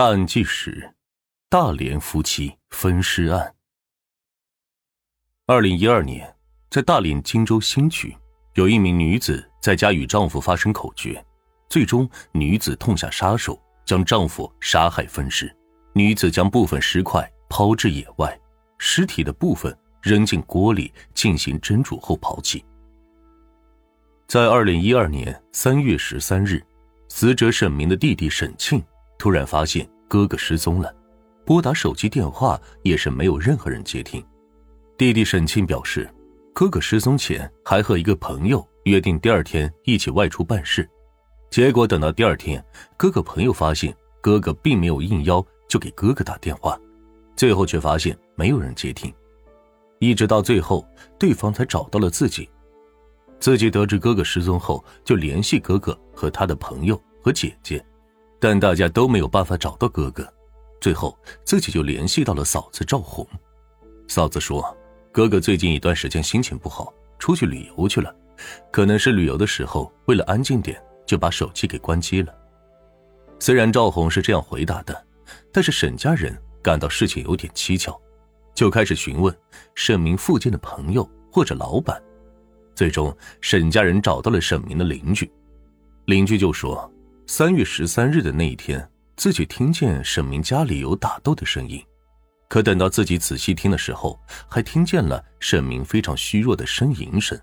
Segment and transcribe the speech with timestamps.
[0.00, 0.94] 大案纪实：
[1.50, 3.54] 大连夫妻分尸案。
[5.44, 6.34] 二零一二年，
[6.70, 8.16] 在大连金州新区，
[8.54, 11.22] 有一名女子在家与丈夫发生口角，
[11.68, 15.54] 最终女子痛下杀手，将丈夫杀害分尸。
[15.92, 18.40] 女子将部分尸块抛至野外，
[18.78, 22.64] 尸体的部分扔进锅里进行蒸煮后抛弃。
[24.26, 26.64] 在二零一二年三月十三日，
[27.10, 28.82] 死者沈明的弟弟沈庆。
[29.20, 30.90] 突然发现哥哥失踪了，
[31.44, 34.24] 拨打手机电话也是没有任何人接听。
[34.96, 36.10] 弟弟沈庆表示，
[36.54, 40.88] 哥哥失踪前还和一个朋友约定第二天一起外出办事，
[41.50, 42.64] 结果等到第二天，
[42.96, 46.80] 哥哥朋友发现哥哥并没有应邀，就给哥哥打电话，
[47.36, 49.12] 最后却发现没有人接听，
[49.98, 50.82] 一直到最后
[51.18, 52.48] 对方才找到了自己。
[53.38, 57.84] 自己得知哥哥失踪后，就联系哥哥和他的朋友和姐姐。
[58.40, 60.26] 但大家都没有办法找到哥哥，
[60.80, 63.26] 最后自己就联系到了嫂子赵红。
[64.08, 64.76] 嫂子说，
[65.12, 68.12] 哥哥最近一段时间心情不好，出去旅游去了，
[68.72, 72.34] 可能是旅游的时候为了安静点，就把手机给关机了。
[73.38, 75.06] 虽然赵红是这样回答的，
[75.52, 77.94] 但是沈家人感到事情有点蹊跷，
[78.54, 79.36] 就开始询问
[79.74, 82.02] 沈明附近的朋友或者老板。
[82.74, 85.30] 最终，沈家人找到了沈明的邻居，
[86.06, 86.90] 邻居就说。
[87.32, 91.80] 三月十三日的那一天，自己听见沈明家里有打斗的声音，
[92.48, 97.40] 可等到自己仔细听的时候，还听见了沈明非常虚弱的呻吟声。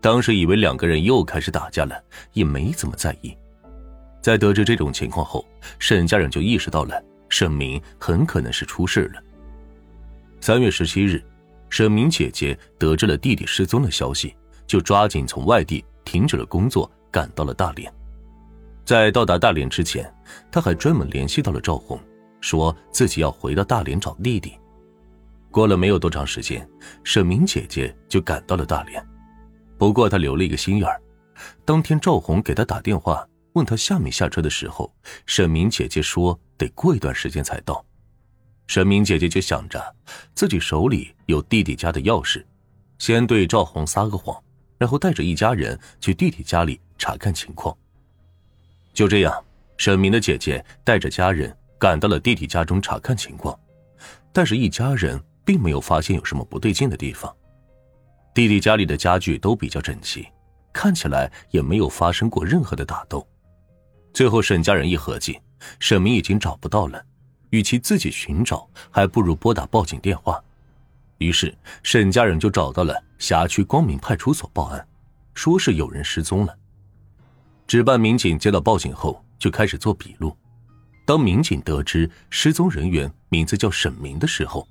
[0.00, 3.32] 当时以为两个人又开始打架了，也没怎么在意。
[4.20, 5.46] 在得知这种情况后，
[5.78, 9.22] 沈家人就意识到了沈明很可能是出事了。
[10.40, 11.24] 三月十七日，
[11.70, 14.34] 沈明姐姐得知了弟弟失踪的消息，
[14.66, 17.88] 就抓紧从外地停止了工作，赶到了大连。
[18.86, 20.08] 在到达大连之前，
[20.48, 21.98] 他还专门联系到了赵红，
[22.40, 24.56] 说自己要回到大连找弟弟。
[25.50, 26.66] 过了没有多长时间，
[27.02, 29.04] 沈明姐姐就赶到了大连。
[29.76, 31.02] 不过她留了一个心眼儿，
[31.64, 34.94] 当天赵红给她打电话问她下没下车的时候，
[35.26, 37.84] 沈明姐姐说得过一段时间才到。
[38.68, 39.82] 沈明姐姐就想着
[40.32, 42.44] 自己手里有弟弟家的钥匙，
[42.98, 44.40] 先对赵红撒个谎，
[44.78, 47.76] 然后带着一家人去弟弟家里查看情况。
[48.96, 49.44] 就这样，
[49.76, 53.54] 沈明的姐姐带着家人赶到了弟弟家中查看情况，
[54.32, 57.30] 但是，一家人并没有发现有什么不对劲的地方。
[58.32, 60.26] 弟弟家里的家具都比较整齐，
[60.72, 63.28] 看起来也没有发生过任何的打斗。
[64.14, 65.38] 最后，沈家人一合计，
[65.78, 67.04] 沈明已经找不到了，
[67.50, 70.42] 与其自己寻找，还不如拨打报警电话。
[71.18, 74.88] 于是，沈家人就找到了辖区光明派出所报案，
[75.34, 76.56] 说是有人失踪了。
[77.66, 80.36] 值班民警接到报警后，就开始做笔录。
[81.04, 84.66] 当民警得知失踪人员名字叫沈明的时候，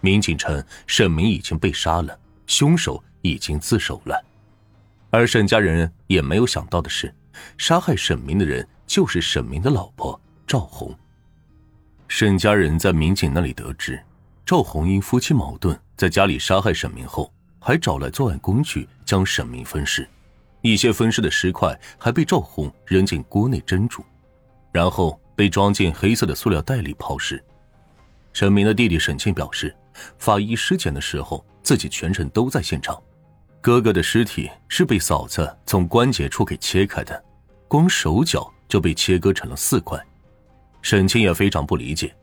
[0.00, 4.24] 民警称沈明已经被杀了，凶手已经自首了。
[5.10, 7.12] 而沈家人也没有想到的是，
[7.58, 10.96] 杀害沈明的人就是沈明的老婆赵红。
[12.06, 14.00] 沈家人在民警那里得知，
[14.44, 20.08] 赵红因夫妻矛盾，在家里杀害沈明后，还找来作案工具将沈明分尸。
[20.60, 24.04] 一些分尸的尸块还被赵红扔进锅内蒸煮，
[24.72, 27.42] 然后被装进黑色的塑料袋里抛尸。
[28.32, 29.74] 沈明的弟弟沈庆表示，
[30.18, 33.00] 法医尸检的时候，自己全程都在现场。
[33.60, 37.24] 哥哥的尸体是被嫂子从关节处给切开的，
[37.66, 39.98] 光手脚就被切割成了四块。
[40.82, 42.14] 沈庆也非常不理解，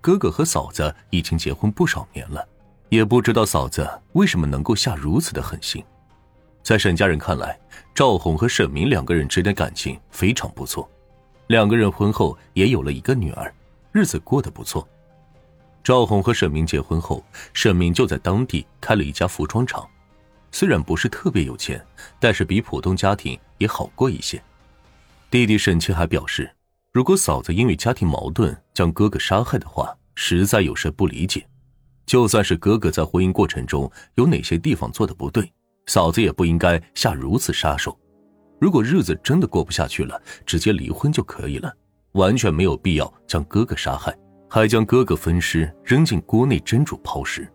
[0.00, 2.46] 哥哥和嫂子已经结婚不少年了，
[2.88, 5.82] 也不知道嫂子为什么能够下如此的狠心。
[6.62, 7.58] 在沈家人看来，
[7.94, 10.88] 赵红和沈明两个人之间感情非常不错，
[11.48, 13.52] 两个人婚后也有了一个女儿，
[13.90, 14.88] 日子过得不错。
[15.82, 19.84] 赵红和沈明结婚后，沈明就在当地开了一家服装厂，
[20.52, 21.84] 虽然不是特别有钱，
[22.20, 24.40] 但是比普通家庭也好过一些。
[25.28, 26.48] 弟弟沈清还表示，
[26.92, 31.44] 如果嫂子因为家庭矛盾将哥哥杀害的话，实在有些不理解。
[32.06, 35.52] 就算是哥哥在婚姻过程中有哪些地方做的不对。
[35.86, 37.98] 嫂子也不应该下如此杀手。
[38.60, 41.72] 如果日子真的过不下去了，直接离婚就可以了，
[42.12, 44.16] 完全没有必要将哥哥杀害，
[44.48, 47.50] 还将哥哥分尸扔进锅内蒸煮抛尸。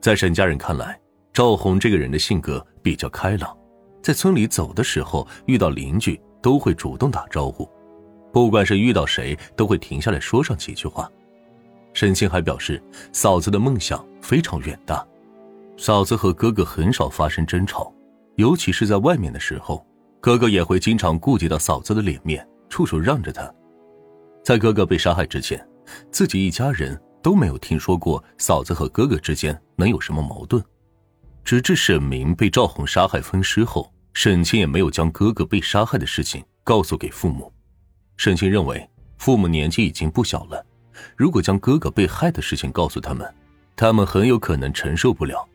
[0.00, 1.00] 在沈家人看来，
[1.32, 3.56] 赵红这个人的性格比较开朗，
[4.02, 7.70] 在村里走的时候遇到邻居都会主动打招呼，
[8.32, 11.08] 不管是遇到谁都会停下来说上几句话。
[11.92, 15.06] 沈清还表示，嫂子的梦想非常远大。
[15.76, 17.92] 嫂子和哥哥很少发生争吵，
[18.36, 19.84] 尤其是在外面的时候，
[20.20, 23.52] 哥哥也会经常顾及到嫂子的脸面，处处让着她。
[24.42, 25.66] 在哥哥被杀害之前，
[26.10, 30.62] 自己一家人都没有听说过嫂子和哥哥之间能有什么矛盾。
[31.44, 37.52] 直至沈明被赵红杀害分尸后，沈清也没有将哥哥被杀害的事情告诉给父母。
[38.16, 38.88] 沈清认为
[39.18, 40.64] 父母年纪已经不小了，
[41.16, 43.34] 如果将哥哥被害的事情告诉他们，
[43.76, 45.46] 他们很有可能承受不了。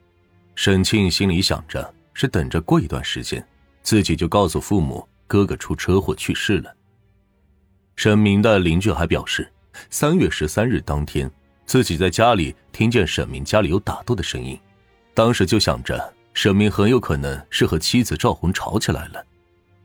[0.61, 3.41] 沈庆心里想着，是等着过一段时间，
[3.81, 6.75] 自己就告诉父母哥哥出车祸去世了。
[7.95, 9.49] 沈明的邻居还表示，
[9.89, 11.31] 三月十三日当天，
[11.65, 14.59] 自己在家里听见沈明家里有打斗的声音。
[15.13, 19.25] 当时就想着，沈明很有可能是和妻子赵红吵起来了。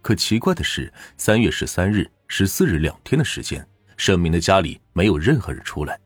[0.02, 3.64] 可奇怪的是，三月十三日、十四日两天的时间，
[3.96, 5.96] 沈明的家里没有任何人出来。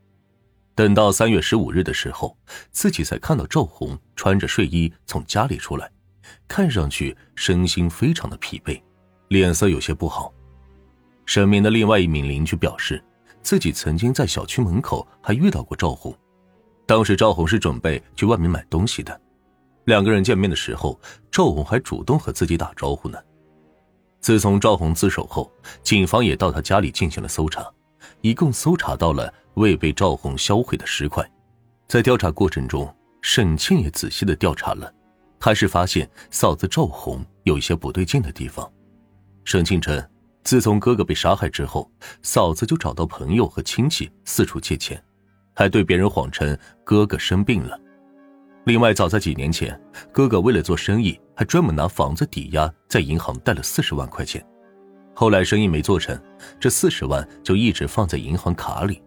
[0.79, 2.39] 等到三月十五日的时候，
[2.71, 5.91] 自己才看到赵红穿着睡衣从家里出来，
[6.47, 8.81] 看上去身心非常的疲惫，
[9.27, 10.33] 脸色有些不好。
[11.27, 13.03] 沈明的另外一名邻居表示，
[13.43, 16.17] 自己曾经在小区门口还遇到过赵红。
[16.87, 19.21] 当时赵红是准备去外面买东西的，
[19.87, 20.97] 两个人见面的时候，
[21.29, 23.19] 赵红还主动和自己打招呼呢。
[24.21, 25.53] 自从赵红自首后，
[25.83, 27.69] 警方也到他家里进行了搜查，
[28.21, 31.29] 一共搜查到了未被赵红销毁的石块。
[31.87, 34.93] 在调查过程中，沈庆也仔细的调查了，
[35.41, 38.71] 还是发现嫂子赵红有一些不对劲的地方。
[39.45, 40.03] 沈庆称，
[40.45, 41.91] 自从哥哥被杀害之后，
[42.23, 45.03] 嫂子就找到朋友和亲戚四处借钱。
[45.55, 47.77] 还对别人谎称哥哥生病了。
[48.65, 49.77] 另外，早在几年前，
[50.13, 54.41] 哥哥为了做生意，还专门拿房子抵押，在银行贷了四十万块钱。
[55.19, 56.17] 后来生意没做成，
[56.61, 59.03] 这四十万就一直放在银行卡里。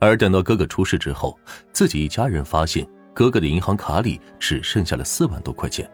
[0.00, 1.38] 而等到哥哥出事之后，
[1.72, 2.84] 自己一家人发现
[3.14, 5.88] 哥哥的银行卡里只剩下了四万多块钱。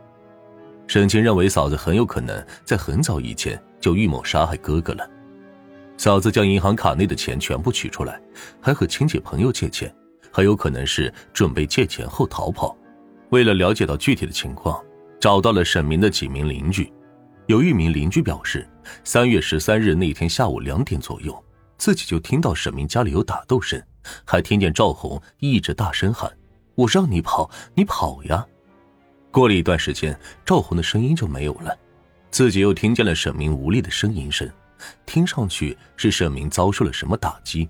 [0.86, 5.06] 沈清认为嫂子很有可能在很早以前就预谋杀害哥哥了。
[5.98, 8.18] 嫂子将银行卡内的钱全部取出来，
[8.58, 9.94] 还和亲戚朋友借钱，
[10.32, 12.74] 很有可能是准备借钱后逃跑。
[13.28, 14.82] 为了了解到具体的情况，
[15.20, 16.90] 找到了沈明的几名邻居。
[17.48, 18.66] 有一名邻居表示，
[19.04, 21.44] 三月十三日那天下午两点左右，
[21.78, 23.82] 自己就听到沈明家里有打斗声，
[24.24, 26.30] 还听见赵红一直大声喊
[26.74, 28.46] ：“我让你跑，你跑呀！”
[29.30, 31.76] 过了一段时间，赵红的声音就没有了，
[32.30, 34.50] 自己又听见了沈明无力的呻吟声。
[35.06, 37.68] 听上去是沈明遭受了什么打击。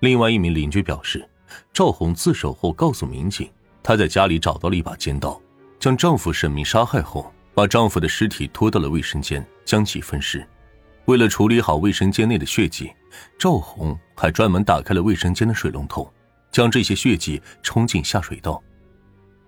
[0.00, 1.26] 另外一名邻居表示，
[1.72, 3.48] 赵红自首后告诉民警，
[3.82, 5.40] 她在家里找到了一把尖刀，
[5.78, 10.46] 将丈夫沈明杀害后，把丈夫的尸体拖到了卫生间，将其分尸。
[11.06, 12.92] 为了处理好卫生间内的血迹，
[13.38, 16.12] 赵红还专门打开了卫生间的水龙头，
[16.52, 18.62] 将这些血迹冲进下水道。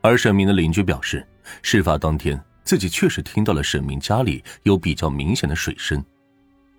[0.00, 1.22] 而沈明的邻居表示，
[1.60, 6.02] 事发当天自己确实听到了沈明家里有比较明显的水声。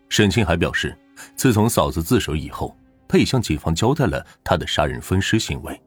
[0.10, 0.98] 沈清还表示，
[1.36, 2.76] 自从嫂子自首以后，
[3.08, 5.80] 他也向警方交代了他的杀人分尸行为。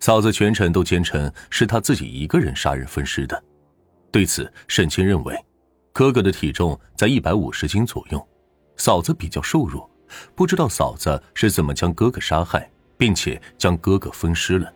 [0.00, 3.44] 嫂子全程都坚称是他自己一个人杀人分尸的。
[4.14, 5.36] 对此，沈清认为，
[5.92, 8.28] 哥哥的体重在一百五十斤左右，
[8.76, 9.90] 嫂子比较瘦弱，
[10.36, 14.72] 不知道嫂子是怎么将哥哥杀害，并且将哥哥分尸了。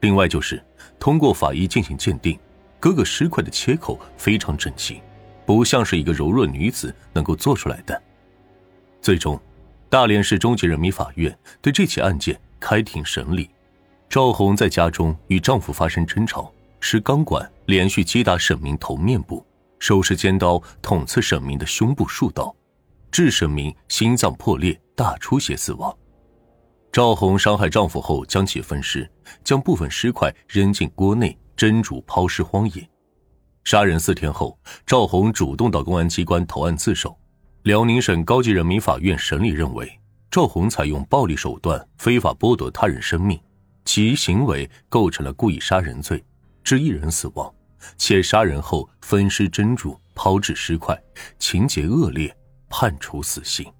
[0.00, 0.64] 另外就是
[0.98, 2.38] 通过法医进行鉴定，
[2.80, 5.02] 哥哥尸块的切口非常整齐。
[5.44, 8.02] 不像是一个柔弱女子能够做出来的。
[9.02, 9.38] 最终，
[9.90, 13.50] 大连市中级人民法院对这起案件开庭审理。
[14.08, 19.44] 赵红在家中与丈夫发生争吵，持钢管连续击打沈明头面部，
[19.78, 22.54] 手持尖刀捅刺沈明的胸部数刀，
[23.10, 25.94] 致沈明心脏破裂、大出血死亡。
[26.92, 29.10] 赵红伤害丈夫后将其分尸，
[29.44, 32.88] 将部分尸块扔进锅内蒸煮抛尸荒野。
[33.64, 37.14] 杀人四天后，赵红主动到公安机关投案自首。
[37.64, 39.90] 辽宁省高级人民法院审理认为，
[40.30, 43.38] 赵红采用暴力手段非法剥夺他人生命，
[43.84, 46.24] 其行为构成了故意杀人罪，
[46.62, 47.52] 致一人死亡，
[47.96, 51.00] 且杀人后分尸珍珠抛掷尸块，
[51.38, 52.36] 情节恶劣，
[52.68, 53.70] 判处死刑。